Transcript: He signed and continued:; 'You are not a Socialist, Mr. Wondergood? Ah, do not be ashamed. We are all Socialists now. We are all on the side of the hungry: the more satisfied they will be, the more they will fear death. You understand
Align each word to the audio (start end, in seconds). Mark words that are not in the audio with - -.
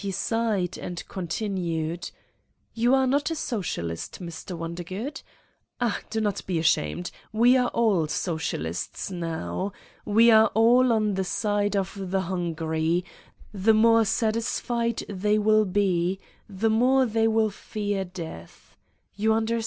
He 0.03 0.09
signed 0.09 0.79
and 0.79 1.07
continued:; 1.07 2.09
'You 2.73 2.95
are 2.95 3.05
not 3.05 3.29
a 3.29 3.35
Socialist, 3.35 4.19
Mr. 4.19 4.57
Wondergood? 4.57 5.21
Ah, 5.79 5.99
do 6.09 6.19
not 6.19 6.43
be 6.47 6.57
ashamed. 6.57 7.11
We 7.31 7.55
are 7.55 7.67
all 7.67 8.07
Socialists 8.07 9.11
now. 9.11 9.73
We 10.03 10.31
are 10.31 10.47
all 10.55 10.91
on 10.91 11.13
the 11.13 11.23
side 11.23 11.75
of 11.75 11.93
the 12.09 12.21
hungry: 12.21 13.05
the 13.53 13.75
more 13.75 14.03
satisfied 14.03 15.03
they 15.07 15.37
will 15.37 15.65
be, 15.65 16.19
the 16.49 16.71
more 16.71 17.05
they 17.05 17.27
will 17.27 17.51
fear 17.51 18.03
death. 18.03 18.75
You 19.15 19.33
understand 19.33 19.59